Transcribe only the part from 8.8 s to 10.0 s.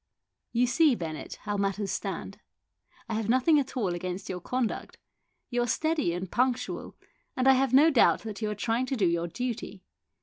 to do your duty.